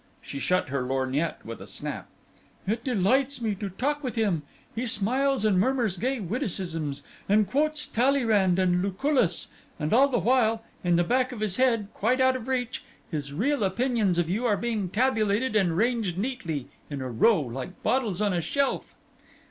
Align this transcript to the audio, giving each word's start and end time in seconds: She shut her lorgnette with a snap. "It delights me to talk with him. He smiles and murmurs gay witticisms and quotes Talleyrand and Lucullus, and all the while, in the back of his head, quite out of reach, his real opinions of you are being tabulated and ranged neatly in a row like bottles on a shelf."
She 0.19 0.39
shut 0.39 0.69
her 0.69 0.81
lorgnette 0.81 1.45
with 1.45 1.61
a 1.61 1.67
snap. 1.67 2.07
"It 2.65 2.83
delights 2.83 3.39
me 3.39 3.53
to 3.53 3.69
talk 3.69 4.03
with 4.03 4.15
him. 4.15 4.41
He 4.73 4.87
smiles 4.87 5.45
and 5.45 5.59
murmurs 5.59 5.97
gay 5.99 6.19
witticisms 6.19 7.03
and 7.29 7.45
quotes 7.45 7.85
Talleyrand 7.85 8.57
and 8.57 8.81
Lucullus, 8.81 9.49
and 9.79 9.93
all 9.93 10.07
the 10.07 10.17
while, 10.17 10.63
in 10.83 10.95
the 10.95 11.03
back 11.03 11.31
of 11.31 11.39
his 11.39 11.57
head, 11.57 11.87
quite 11.93 12.19
out 12.19 12.35
of 12.35 12.47
reach, 12.47 12.83
his 13.11 13.31
real 13.31 13.63
opinions 13.63 14.17
of 14.17 14.27
you 14.27 14.43
are 14.47 14.57
being 14.57 14.89
tabulated 14.89 15.55
and 15.55 15.77
ranged 15.77 16.17
neatly 16.17 16.65
in 16.89 16.99
a 17.01 17.09
row 17.11 17.39
like 17.39 17.83
bottles 17.83 18.23
on 18.23 18.33
a 18.33 18.41
shelf." 18.41 18.95